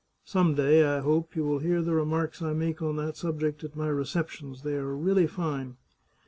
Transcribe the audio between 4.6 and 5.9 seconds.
they are really fine